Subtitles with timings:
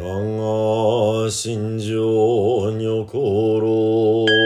[0.00, 4.36] 我が心情にころ我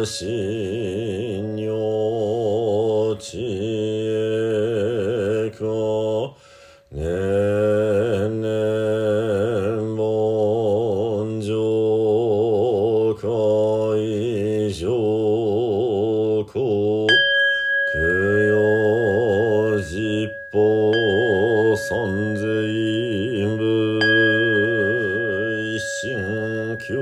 [0.00, 3.45] が心女地
[26.86, 26.94] 境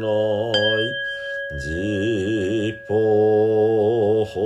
[0.00, 0.06] 内
[1.58, 2.92] 実法
[4.26, 4.36] 崩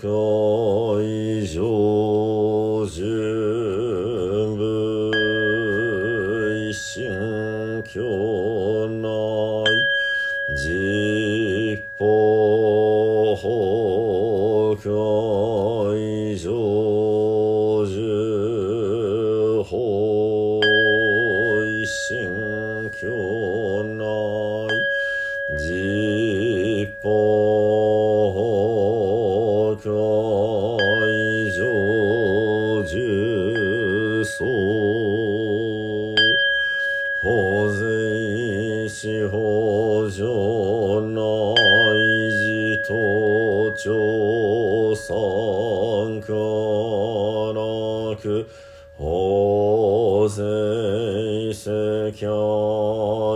[0.00, 5.10] 壊上純部
[6.72, 8.00] 心境
[9.02, 9.08] 内
[10.56, 12.04] 実法
[13.42, 15.55] 崩壊
[37.72, 41.16] 随四方上内
[42.30, 45.14] 事と調査
[46.20, 46.32] か
[47.54, 47.60] ら
[48.20, 48.46] く
[48.98, 50.42] 法税
[51.54, 52.26] 世家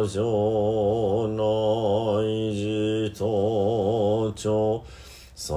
[0.06, 1.40] 上内
[2.54, 4.84] 事と調
[5.34, 5.54] 査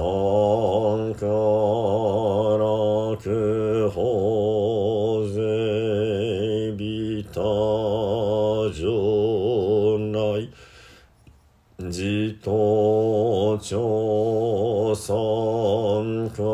[1.18, 2.64] から
[3.22, 4.33] く法
[13.66, 16.44] 朝鮮から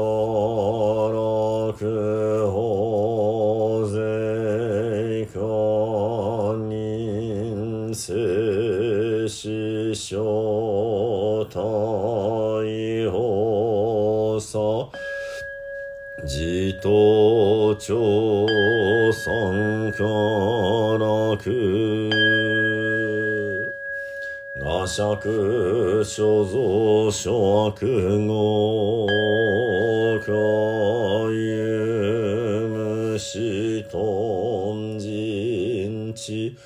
[2.49, 5.35] 法税家
[6.69, 11.59] 人世師匠大
[13.11, 14.59] 法さ
[16.23, 17.93] 自頭朝
[19.13, 20.05] 鮮か
[20.97, 21.11] ら
[24.87, 29.07] 社釈所蔵所釈語
[30.21, 30.33] か
[31.31, 32.67] ゆ
[33.13, 36.57] むしとんじんち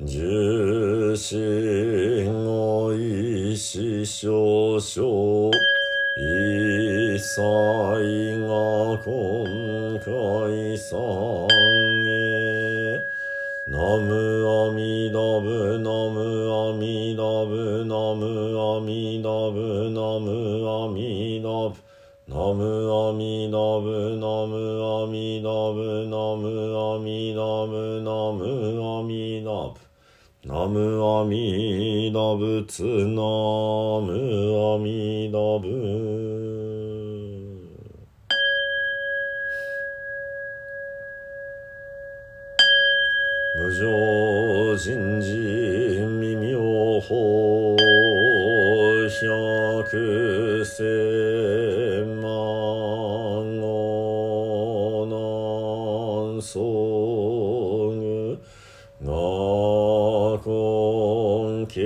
[0.00, 5.50] 重心の意志少々
[6.18, 7.40] 一切
[8.42, 8.46] が
[9.04, 10.96] 今回さ
[17.96, 18.26] のむ
[18.60, 20.28] あみのぶのむ
[20.68, 21.80] あみのぶ
[22.28, 26.46] のむあみのぶのむあみのぶのむ
[26.76, 28.44] あみのぶのむ
[29.00, 29.80] あみのぶ
[30.46, 33.22] ナムアミダ仏ナ
[34.04, 34.12] ム
[34.74, 35.66] アミダブ
[43.56, 45.32] 無常人事
[46.20, 47.35] 未妙法
[49.88, 50.82] くせ
[52.20, 52.28] ま
[53.60, 56.58] ごなんそ
[57.94, 58.42] ぐ
[59.00, 59.12] な
[60.42, 61.80] こんけ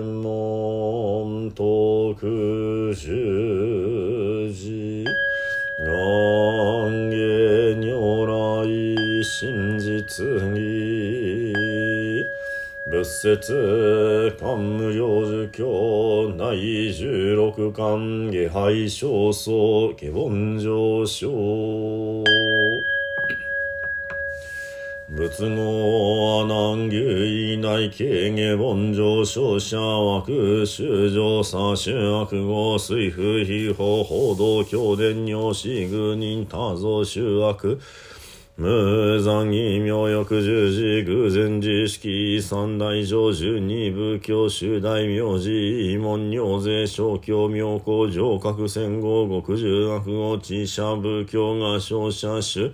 [0.00, 5.04] もんとくじゅじ
[5.84, 8.70] がんげにょらい
[9.24, 10.61] しんじつに
[13.02, 22.22] 仏説漢無量寿経内十六巻下拝正宗下凡上昇。
[25.16, 29.58] 仏語阿南牛以内形下凡上昇。
[29.58, 37.80] 者枠修上左修悪語水風秘法報道教伝尿死愚人多増修悪
[38.54, 52.70] 無残義妙欲十字偶然自式三大上十二部教修大名字異門尿税小教妙高上格戦後極十悪語知者仏教が勝者主。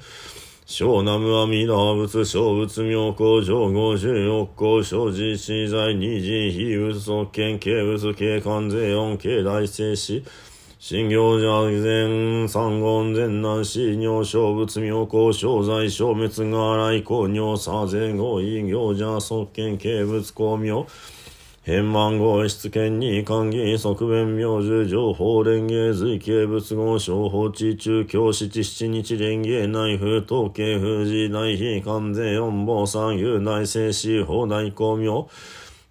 [0.67, 10.25] 小南無阿弥陀仏小仏妙高上五十億光小寺資材二次非仏側見軽仏軽関税音軽大聖子
[10.81, 20.87] 新行者前三言前南市尿小仏妙高小在消滅が来光尿左前後異行者側見軽仏光明。
[21.65, 35.27] 変満号出権に関議側弁明樹情報連芸随形仏号小法地中京七七日連芸内府統計富士大非関税四坊三遊大聖師法大公明。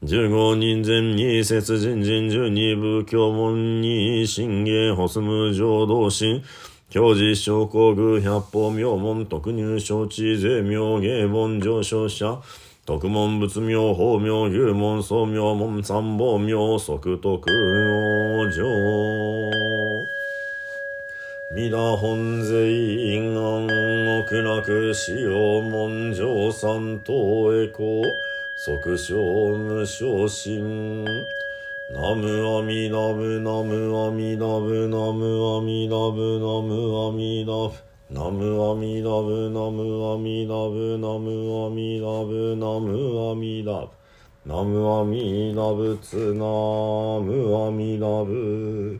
[0.05, 6.43] 十五人前に節人人十二部教門に神芸保住浄土神
[6.87, 12.39] 教示証拠宮百法明門特入承知税明芸本上昇者。
[12.85, 18.63] 特門仏名、法名、牛門、宗名、門、三宝名、即徳王上。
[21.55, 23.67] 皆本税願
[24.21, 27.13] 奥楽使用門上三等
[27.51, 28.26] へ行。
[28.59, 31.05] 即小無昇進。
[31.93, 37.71] ナムアミダブナムアミダブナムアミダブナムアミダブ
[38.09, 43.89] ナムアミダブナムアミダブナムアミダブナムアミダブ
[44.43, 46.43] ナムアミダブツナ
[47.21, 48.99] ムアミダブ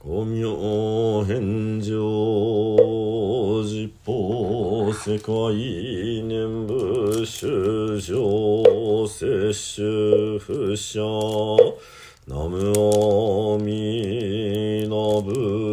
[0.00, 1.94] 五明返上
[5.06, 5.52] 世界
[6.22, 10.98] 念仏修行摂取不捨。
[12.24, 15.63] 南無阿弥陀仏。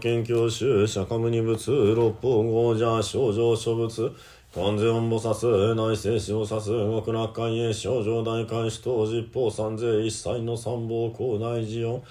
[0.00, 4.12] 研究宗釈迦牟尼仏六方豪者少女諸仏
[4.56, 12.02] 完全音菩薩内聖子を指す極楽海へ少女大開始等実法三世一切の三宝高大寺音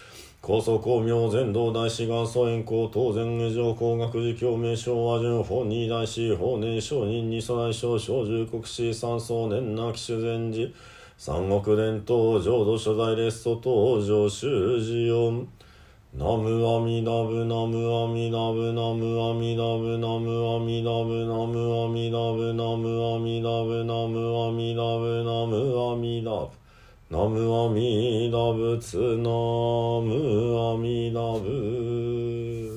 [0.42, 10.72] 高祖公明全道大師元祖円光当然下上工学寺教名称和順法二大師法年商人二祖内省小十国師三宗年なき修善寺
[11.18, 15.48] 三国伝統浄土所在レスト等上修寺音
[16.16, 25.58] ナムアミダブナムアミダブナムアミダブナムアミダブナムアミダブナムアミダブナムアミダブナム
[25.92, 26.64] アミダブ。
[27.10, 29.30] ナムアミダブツナ
[30.04, 32.73] ムアミダブ。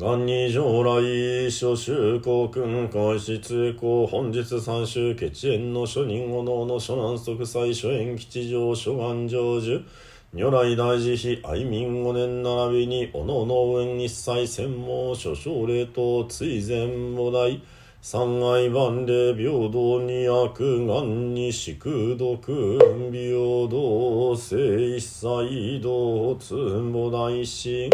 [0.00, 9.82] 元に将来諸州公君開始通行本日三州血縁の諸人五能の諸南即祭諸縁吉祥諸願成就。
[10.30, 17.60] 如来大慈悲愛民五年並びにおのの運一切専門諸奨礼と追善母大
[18.00, 22.78] 三愛万礼平等に悪願に宿毒
[23.10, 27.90] 平等性一切同通母大師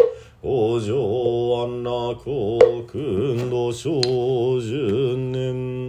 [0.47, 0.93] 往生
[1.57, 2.85] 安楽国
[3.49, 5.89] 土小十年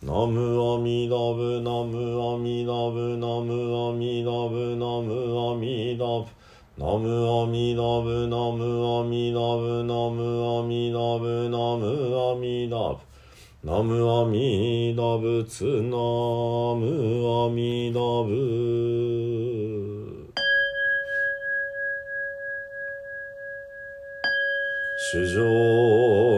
[0.00, 5.10] ナムアミダブナムアミダブナムアミダブナム
[5.50, 6.26] アミダブ。
[6.78, 11.84] ナムアミダブナムアミダブナムアミダブナム
[12.30, 12.98] アミダブ。
[13.64, 15.98] ナムアミダブツナ
[16.78, 16.86] ム
[17.44, 19.89] アミダブ。
[25.12, 25.42] 主上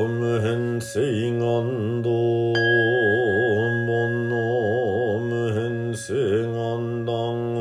[0.09, 0.99] 無変性
[1.33, 2.55] 願道。
[3.85, 7.13] 煩悩無変性願断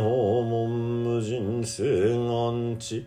[0.02, 3.06] 訪問無人性願地。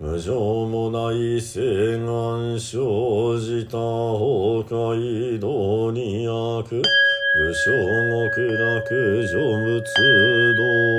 [0.00, 0.32] 無常
[0.66, 6.64] もない性願生じた崩壊道に悪。
[6.70, 7.70] 武将
[8.30, 9.84] 極楽成仏
[10.56, 10.91] 道。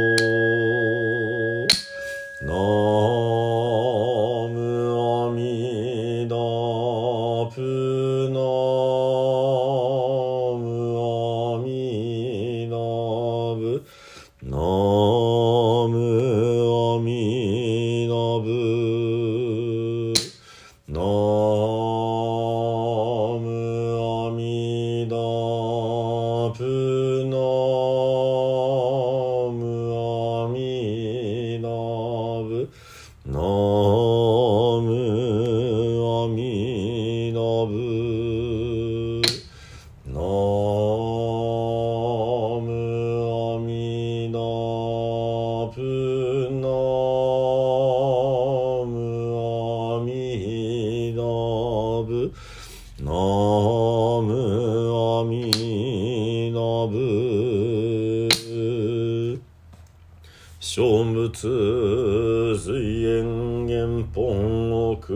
[61.34, 65.12] 仏随縁元本奥不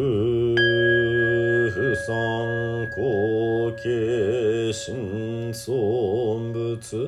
[1.96, 7.08] 参後継新尊仏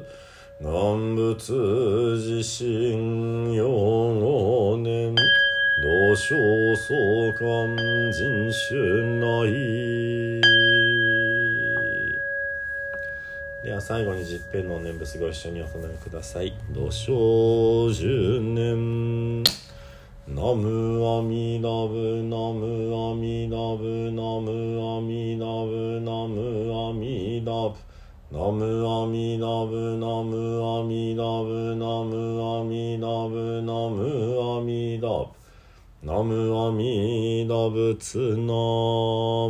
[0.61, 1.35] 願仏
[2.17, 3.67] 自身用
[4.19, 5.15] 五年
[5.81, 6.35] 同小
[6.75, 7.75] 相関
[8.11, 8.77] 人種
[9.19, 10.39] 内
[13.69, 16.57] では最後に十遍の念仏ご一緒にお唱えください。
[16.71, 19.43] 土生十年
[20.27, 27.77] ナムアミダブナムアミダブナムアミダブナムアミダブ
[28.31, 34.01] ナムアミダブナムアミダブナムアミダブナム
[34.57, 35.29] アミダブ
[36.01, 38.33] ナムアミダブツナ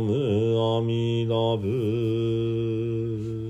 [0.04, 0.12] ム
[0.76, 3.49] アミダブ